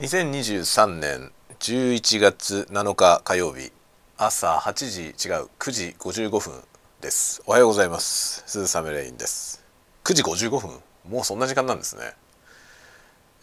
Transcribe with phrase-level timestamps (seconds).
[0.00, 3.70] 2023年11月7日火曜日。
[4.16, 6.52] 朝8時違う9時55分
[7.00, 7.40] です。
[7.46, 8.42] おはようございます。
[8.44, 9.64] 鈴雨レインです。
[10.02, 10.80] 9時55分？
[11.08, 12.12] もうそんな時間なんですね、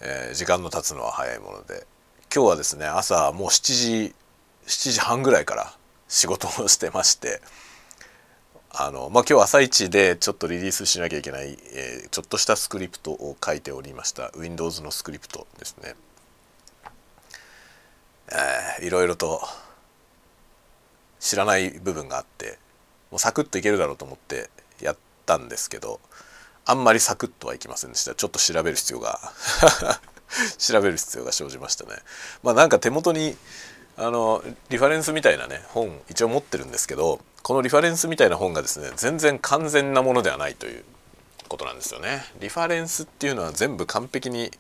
[0.02, 1.87] えー、時間の経つのは早いもので。
[2.36, 4.15] 今日はですね朝もう7時
[4.68, 5.74] 7時半ぐらいから
[6.10, 7.40] 仕事をしてまして
[8.70, 14.33] あのまあ今日朝一でちょっとリリースしなきゃいけない、えー、ちょっとしたスクリプトを書いておりました。
[14.36, 15.96] Windows のスクリプトですね。
[18.31, 19.41] えー、いろいろと
[21.20, 22.57] 知らない部分があって
[23.12, 24.49] もうサクッといけるだろうと思って
[24.81, 25.99] やったんですけど
[26.66, 28.13] あんまりサクッとはいきませんでした。
[28.13, 29.20] ちょっと調べる必要が
[30.57, 31.98] 調べる必要が生じましたね。
[32.44, 33.35] まあなんか手元に
[33.98, 40.84] あのリファレンスみたいなね本一応持ってるんですけどこのリファレンスみたいな本がですね全然完全なものではないという
[41.48, 42.23] ことなんですよね。
[42.40, 44.52] リファレンスっていうのは全部完璧に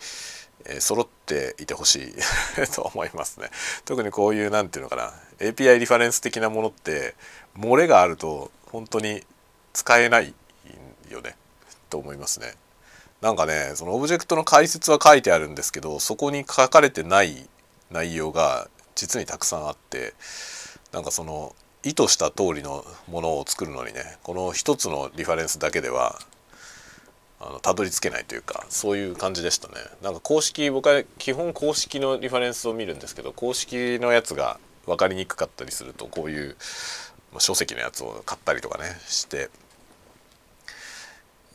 [0.65, 2.15] えー、揃っていてほしい
[2.73, 3.49] と思いますね。
[3.85, 7.15] 特にこういう何て言うのかな API リファレンス的なものって
[7.57, 9.25] 漏れがあると本当に
[9.73, 10.33] 使えない
[11.09, 11.35] よね
[11.89, 12.55] と思いますね。
[13.21, 17.47] なんかねそのオブジェクトの解説は書いてあるんですけどそこに書かれてない
[17.91, 20.13] 内容が実にたくさんあって
[20.91, 26.19] なんかその意図した通りのものを作るのにねこの一つのリファレンスだけでは
[27.43, 36.55] あのたどり着けないというかそういう感じでしたねなんか公式僕は基本公式のリファレンスを見るんですけど公式のやつが分かりにくかったりするとこういう
[37.39, 39.49] 書籍のやつを買ったりとかねして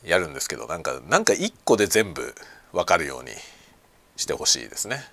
[0.03, 2.35] やるんですけどなんかなんか1個で全部
[2.73, 3.31] 分かるように
[4.17, 5.03] してほしいですね。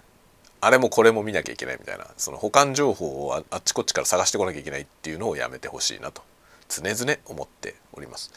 [0.60, 6.22] あれもこれも見なきゃいけないみたいなその保管情報をあっちこっちから探してこなきゃいけないっていうのをやめてほしいなと
[6.68, 8.32] 常々思っております。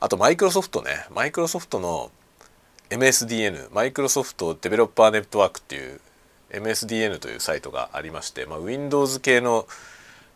[0.00, 2.10] あとマイクロソフトねマイクロソフトの
[2.90, 6.00] MSDN マイクロソフトデベロッパーネットワークっていう
[6.50, 9.66] MSDN というサイトがありまして、まあ、Windows 系の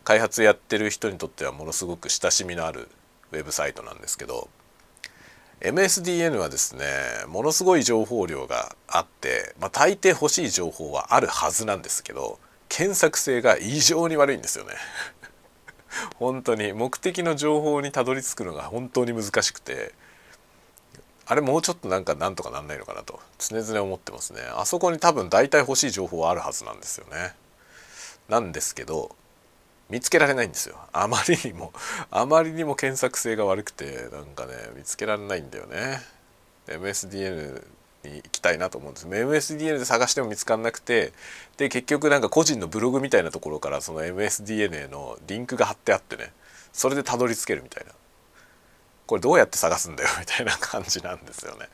[0.03, 2.89] 開発やってる人にとってはものすごく親しみのある
[3.31, 4.49] ウェブサイトなんですけど
[5.61, 6.85] MSDN はですね
[7.27, 12.37] ものすごい情報量があって、まあ、大抵欲しい情報はあるはずなんですけど
[12.67, 14.73] 検索性が異常に悪いんですよね
[16.17, 19.93] 本当に目的の情報にたどり着くのが本当に難しくて
[21.25, 24.41] あれもうちょっとなんかなんとかなんないのかなと常々思ってますね。
[24.55, 27.33] あそこに多分大体欲しい情報はあるはずなんですよね。
[28.27, 29.15] なんですけど
[29.89, 30.77] 見つけられないんですよ。
[30.91, 31.71] あまりにも
[32.11, 36.01] あまりにも検索性が悪くてなんかね見つけられないんだよね。
[36.67, 37.63] MSDN
[38.03, 39.07] に行きたいなと思うんです。
[39.07, 41.13] MSDN で探しても見つかんなくて
[41.57, 46.31] で結局なんか個人のブログみたいなところからその MSDN へのリンクが貼ってあってね
[46.71, 47.91] それでたどり着けるみたいな。
[49.05, 51.67] これどうやって探すんだよみたいな感じなんですよね。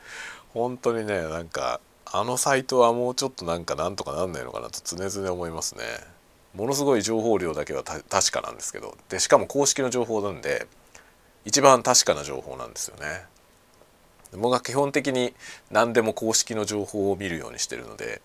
[0.53, 5.83] 本当にねなんかあのサイトはもうちょっとなんかなんとかなんないのかなと常々思いますね。
[6.55, 8.97] ものすごい情報量だけは確かなんですけど。
[9.09, 10.67] でしかも公式の情報なんで
[11.45, 13.25] 一番確かな情報なんですよね。
[14.33, 15.33] 僕は基本的に
[15.71, 18.21] 何でも公式の情報を見るようにしてるので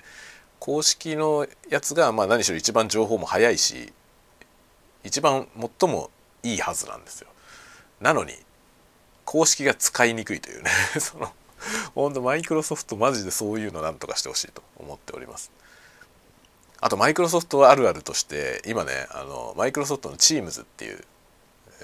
[0.59, 3.92] 公式のやつがまあ何しろ一番情報も早いし
[5.03, 5.47] 一番
[5.81, 6.10] 最も
[6.42, 7.28] いいはずなんですよ。
[8.00, 8.32] なのに
[9.25, 10.70] 公式が使いにくいというね
[11.00, 11.32] その
[11.94, 15.50] 本当マイクロソフトマジでそういうのなんとかしてほしいと思っております。
[16.81, 21.04] あとマイクロソフトはあるあるとして今ねあのマイクロソフトの Teams っていう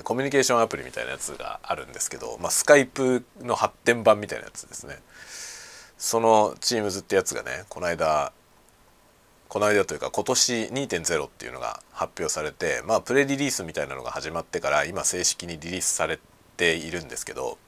[0.05, 4.99] コミュニケーションアプリみたいなやつがあるんですけど、まあ、スカイプの発展版みたいなやつですね。
[5.99, 8.33] その Teams ってやつがねこの間
[9.49, 16.19] この間というか今年2.0っていうのが発表されてまあプレリリースみたいなのが始まってから今正式にリリースされ
[16.57, 17.59] ているんですけど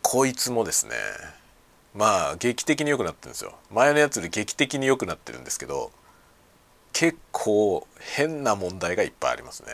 [0.00, 0.92] こいつもですね
[1.94, 3.54] まあ劇的に良くなってるんですよ。
[3.70, 5.90] 前のやつより劇的に良くなってるんですけど
[6.92, 9.72] 結構変な問題がいっぱいありますね。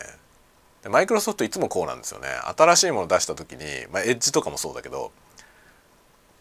[0.89, 2.29] マイクロソフトいつもこうなんですよね。
[2.57, 5.13] 新しいもの出した時に、まあ、エッジとかもそうだけど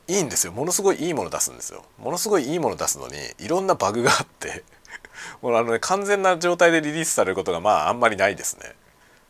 [0.08, 0.54] いいんですよ。
[0.54, 1.84] ものすごいいいもの出すんですよ。
[1.98, 4.64] ものすごいいいもの出すのにいろんなバグがあって
[5.42, 8.76] もうあの、ね、完全な状態でリリースされることがまああんまりないですね。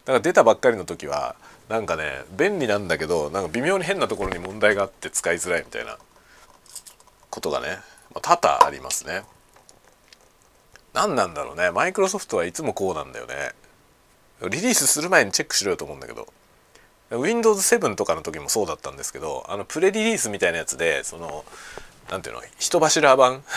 [0.06, 1.35] だから出たばっかりの時は
[1.69, 5.97] なんかね便利なんだけどなんか微妙に変なところに問題があって使いづらいみたいな
[7.29, 7.79] ことがね、
[8.13, 9.23] まあ、多々ありますね。
[10.94, 11.71] 何なんだろうね。
[11.71, 13.53] マイクロソフトはいつもこうなんだよね。
[14.41, 16.27] リリースする前にチェックしろよと思うんだけど。
[17.11, 21.45] Windows7 とかの時もそうだったんですけどあのプレリリースみたいなやつでその
[22.09, 23.43] 何ていうの人柱版？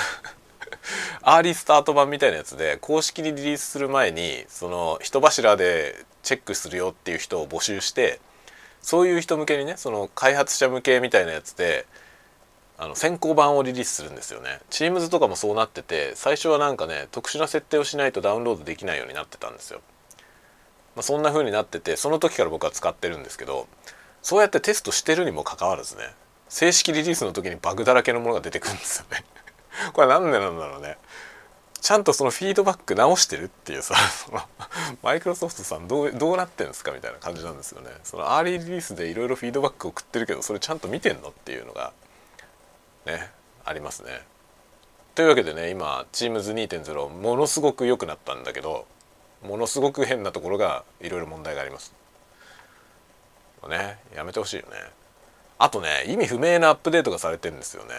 [1.22, 8.20] アーリースタート版みたいなやつで公式にリリースする前にその人柱でチェックするよっていう人を募集して
[8.82, 11.86] そういう人向けにねその開発者向けみたいなやつで
[12.76, 14.60] あの先行版をリリースするんですよね。
[14.70, 19.80] Teams とかもそうなってて最初はなんかね特殊な設定をしないとダウンロードできないようになってたんですよ、
[20.98, 23.68] まあ、そんな風になっててその時から僕は使ってるんですけど
[24.20, 26.02] そうやってテストしてるにもかかわらずね
[26.48, 29.24] 正式リリースの時にバグだらけのものが出てくるんですよね。
[29.94, 30.98] これなんでなんだろうね。
[31.80, 33.94] ちゃんとそのフィードバック直してるっていうさ
[35.02, 37.90] マイクロソフトさんどうどうなってんですかみたいな感じなんですよね。
[38.02, 41.92] そのアーリーリリースでいろいろフィードバック送ってるけどそれちゃんと見てんのっていうのが
[43.06, 43.30] ね
[43.64, 44.22] ありますね。
[45.14, 48.86] というわけでね今 Teams2.0 ものすごく良くなったんだけど
[49.42, 51.94] ものすごく変なところがいろいろ問題があります。
[53.68, 54.76] ねやめてほしいよね。
[55.58, 57.94] あとね意味不明なアップデートがされてるんですよね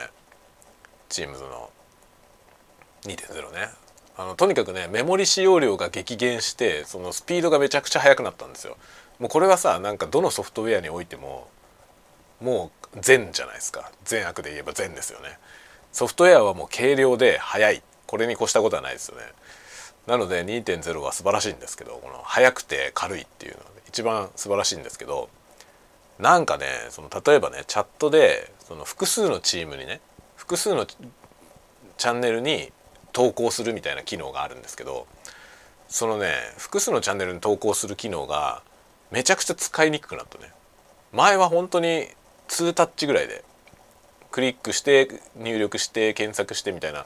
[1.09, 1.69] Teams の
[3.03, 3.69] 2.0ね。
[4.17, 8.77] あのとにかくねメモリ使用量が激減してそのスピードがめちゃくちゃ速くなったんですよ。
[9.19, 11.49] もうこれはさなんかどのソフトウェアにおいても
[12.41, 15.37] もう善じゃないですか善悪で言えば善ですよね
[15.91, 19.23] ソフトウェアはもう軽量で速いこれに越したことはないですよね
[20.09, 25.29] なので2.0は素晴らしいんですけどこの速くて軽いっていうのが一番素晴らしいんですけど
[26.17, 30.01] なんかねその例えばねチャットでその複数のチームにね
[30.35, 32.71] 複数のチャンネルに
[33.13, 35.05] 投稿するみたいな機能があるんですけど
[35.87, 38.63] そのね複数のチャンネルに投稿する機能が
[39.11, 40.51] めちゃくちゃ使いにくくなったね。
[41.13, 42.07] 前は本当に
[42.47, 43.43] 2タッチぐらいで
[44.31, 47.05] クリックして入力して検索してみたいな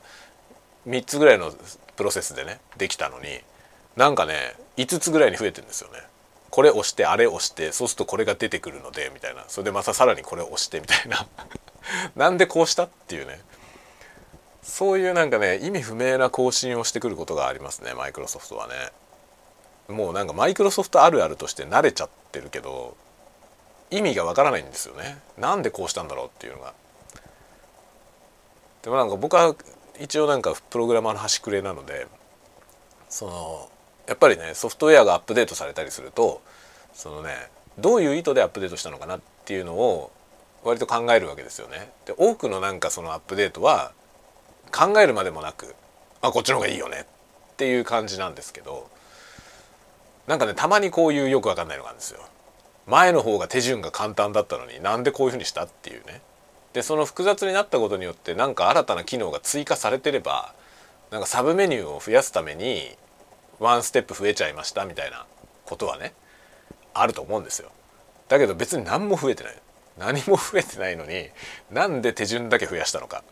[0.88, 1.54] 3つぐらいの
[1.96, 3.28] プロセスでねできたのに
[3.96, 6.00] なんかね5つぐらいに増えてるんですよね。
[6.50, 9.44] これ押してあれ押してそうするとこれが出てくるのでみたいな。
[9.48, 11.26] それでまたさらにこれを押してみたいな。
[12.16, 13.42] なんでこうしたっていうね。
[14.62, 18.74] そういうなんかね意味不明な更新をしてくることがありますねマイクロソフトはね。
[19.88, 22.96] もうなんかマイクロソフトあるあるとして慣れちゃってるけど
[23.92, 25.18] 意味がわからないんですよね。
[25.38, 26.74] なんでこうしたんだろうっていうのが。
[28.84, 29.56] でもなんか僕は
[30.00, 32.08] 一応なんかプログラマーの端くれなので
[33.10, 33.70] その
[34.08, 36.42] やっぱりねソフトウェアがアップデートされたりすると
[36.94, 37.30] そのね
[37.78, 40.12] どういう意図でアップデートしたのかなっていうのを
[40.64, 41.92] 割と考えるわけですよね。
[42.06, 43.92] で多くのなんかそのアップデートは
[44.72, 45.76] 考えるまでもなく
[46.22, 47.06] あこっちの方がいいよね
[47.54, 48.90] っていう感じなんですけど
[50.28, 52.20] なんかねたまにこういうよくわかんないのがあるんですよ。
[52.88, 56.22] 前の方が手順が簡単だったのになんでこういうふうにしたっていうね
[56.74, 60.54] でその複雑になったことによって何か新たな機能が追加されてれば
[61.12, 62.96] なんかサブメニューを増やすために
[63.60, 65.26] ワンステップ増えちゃいましたみたいな
[65.66, 66.14] ことはね
[66.94, 67.72] あると思うんですよ。
[68.28, 69.56] だけど別に何も増えてない。
[69.98, 71.30] 何も増えてないのに
[71.72, 73.24] なんで手順だけ増やしたのか。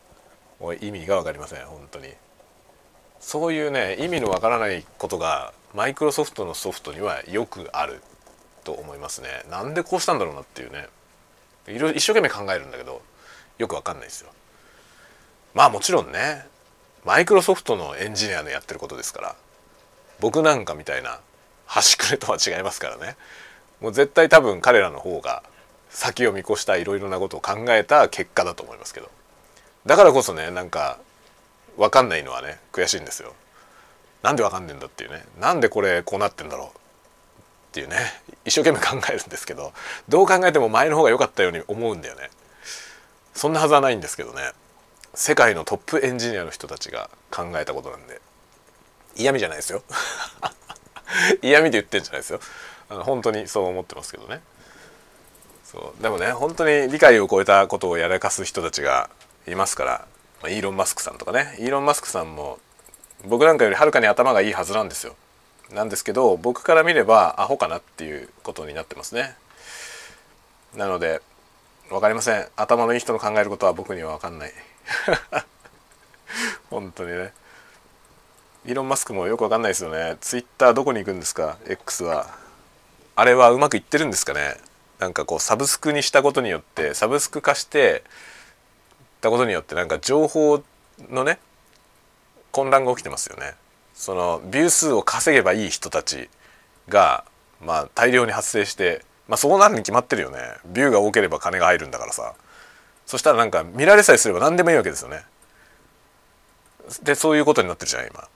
[0.80, 2.14] 意味が分かりません本当に。
[3.20, 8.02] そういうね意味のわからないことがマイクロソフトのソフトにはよくある
[8.64, 9.28] と思いますね。
[9.50, 10.88] なんでこうしたんだろうなっていうね。
[11.68, 13.02] 一生懸命考えるんだけど
[13.62, 14.32] よくわかんないですよ。
[15.54, 16.48] まあもちろんね
[17.06, 19.36] マイクロソフトのエンジニアのやってることですから
[20.20, 21.20] 僕なんかみたいな
[21.66, 23.16] 端くれとは違いますからね。
[23.80, 25.44] もう絶対多分彼らの方が
[25.90, 29.10] 先を見越したいろいろなことを考えた結果だと思いますけど。
[29.86, 30.98] だからこそねなんか
[31.78, 33.34] 分かんないのはね悔しいんですよ。
[34.24, 35.24] なんで分かんねえんだっていうね。
[35.40, 36.68] なんでこれこうなってんだろう。
[36.68, 36.72] っ
[37.74, 37.98] ていうね。
[38.44, 39.72] 一生懸命考えるんですけど
[40.10, 42.30] どう考えても前の方が良かったように思うんだよね。
[43.34, 44.52] そんなはずはないんですけどね。
[45.14, 48.22] 世界のトップエンジニアの人たちが考えたことなんで。
[49.16, 49.84] 嫌味じゃないですよ。
[51.42, 52.40] 嫌味で言ってんじゃないですよ。
[52.90, 54.42] あの本当にそう思ってますけどね。
[55.66, 56.04] そう。
[56.04, 59.10] でもね本当に理解を超えたことをやらかす人たちが
[59.48, 60.06] いますから、
[60.42, 61.56] まあ、イーロン・マスクさんとかね。
[61.60, 62.60] イーロン・マスクさんも
[63.26, 65.16] 僕なんかよりはるかに頭がいいはずなんですよ。
[65.72, 69.36] なんですけど僕から見ればアホかなっていうことになってますね。
[70.76, 71.22] なので
[71.96, 72.48] 分かりません。
[72.56, 74.54] 頭のいい人の考えることは僕には分かんない。
[76.70, 77.34] 本当にね。
[78.66, 80.18] イーロン・マスクもよく分かんないですよね。
[80.22, 82.28] ツイッターどこに行くんですか？X は。
[83.16, 84.58] あれはうまくいってるんですかね？
[85.00, 88.04] なんかこうサブスクにしたことによってサブスク化して
[89.20, 90.64] たことによってなんか情報
[91.10, 91.40] のね
[92.52, 93.56] 混乱が起きてますよね。
[93.94, 96.30] そのビュー数を稼げばいい人たち
[96.88, 97.26] が、
[97.62, 100.40] まあ、大量に発生して、まあ、そうなるに決まってるよね。
[100.66, 102.34] ビューが多ければ金が入るんだからさ。
[103.06, 105.24] そしたらなんか見られさえすれば何でもいいわけですよね。
[107.02, 108.28] でそういうことになってるじゃん今。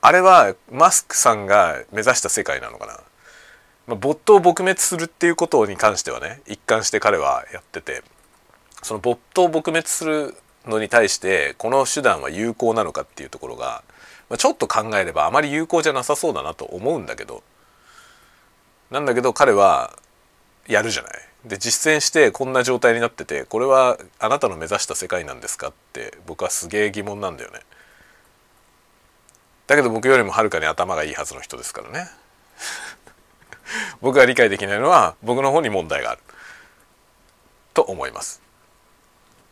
[0.00, 3.00] あれはマスクさんが目指した世界なのかな、
[3.86, 8.02] まあ、ボットを撲滅するっていうことに関してはね一貫して彼はやってて。
[8.82, 13.82] そのボットを撲滅するのに対してこの手段は有効なのかっていうところが
[14.30, 17.42] まあ、ちょっと考えればあまり有効じゃなさそうだなと思うんだけど。
[18.90, 19.98] なんだけど彼は
[20.66, 21.12] やるじゃない。
[21.44, 27.60] で実践してこんな状態になっててこれはあなたの目指した世界なんですかって僕はすげえ疑問なんだよね。
[29.66, 32.08] だけど僕よりもはるかに頭がいいはずの人ですからね。
[34.00, 36.20] 僕が理解できないのは僕の方に問題がある。
[37.74, 38.40] と思います。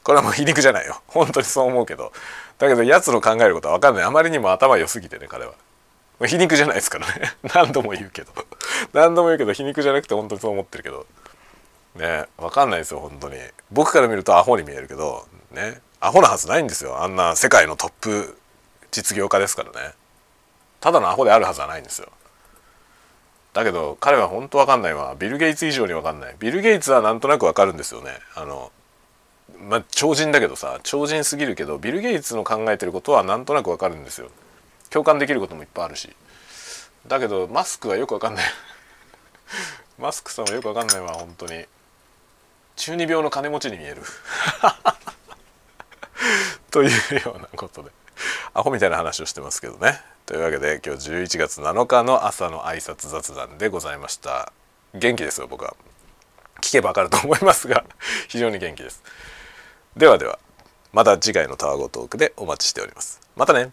[0.04, 1.02] これはもう皮肉じゃないよ。
[1.08, 2.12] 本当にそう思うけど。
[2.58, 4.04] だけどやつの考えることは分かんない。
[4.04, 5.54] あまりにも頭良すぎてね彼は。
[6.20, 7.32] 皮肉じゃないですからね。
[7.54, 8.32] 何度も言うけど。
[8.92, 11.06] 何度も言うけど皮肉じゃなくて本当にそう思ってるけど。
[11.96, 13.36] ね分かんないですよ本当に。
[13.70, 17.02] 僕から見るとアホに見えるけどねアホなはずないんですよ。
[17.02, 18.38] あんな世界のトップ
[18.90, 19.94] 実業家ですからね。
[20.80, 22.08] ただのアホであるはずはないんですよ。
[23.52, 25.14] だけど彼は本当わかんないわ。
[25.18, 26.36] ビル・ゲイツ以上にわかんない。
[26.38, 28.12] ビル・ゲイツはなんとなくわかるんですよね。
[28.34, 28.72] あの
[29.68, 34.28] まあ超人だけどさ超人すぎるけどビル・ゲイツの考えてることはなんとなくわかるんですよ。
[34.92, 36.14] 共感できることもいっぱいあるし。
[37.08, 38.44] だけどマスクはよくわかんない。
[39.98, 41.66] マスクさんはよくわかんないわ本当に。
[42.76, 44.02] 中二病の金持ちに見える。
[46.70, 47.90] というようなことで。
[48.54, 50.00] アホみたいな話をしてますけどね。
[50.26, 54.52] というわけで今日11月7日の朝の挨拶雑談でございました。
[54.94, 55.74] 元気ですよ僕は。
[56.60, 57.84] 聞けばわかると思いますが
[58.28, 59.02] 非常に元気です。
[59.96, 60.38] ではでは
[60.92, 63.20] また次回のタワゴトークでお待ちしております。
[63.36, 63.72] またね。